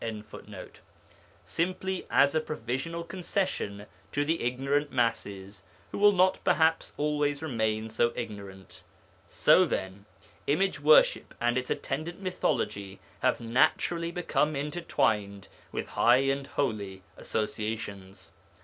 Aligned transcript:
]simply 1.45 2.07
as 2.09 2.33
a 2.33 2.39
provisional 2.41 3.03
concession 3.03 3.85
to 4.11 4.25
the 4.25 4.41
ignorant 4.41 4.91
masses, 4.91 5.63
who 5.91 5.97
will 5.99 6.11
not 6.11 6.39
perhaps 6.43 6.91
always 6.97 7.43
remain 7.43 7.87
so 7.87 8.11
ignorant. 8.15 8.81
So, 9.27 9.63
then, 9.63 10.05
Image 10.47 10.79
worship 10.79 11.35
and 11.39 11.55
its 11.55 11.69
attendant 11.69 12.19
Mythology 12.19 12.99
have 13.19 13.39
naturally 13.39 14.09
become 14.11 14.55
intertwined 14.55 15.47
with 15.71 15.89
high 15.89 16.15
and 16.17 16.47
holy 16.47 17.03
associations. 17.15 18.31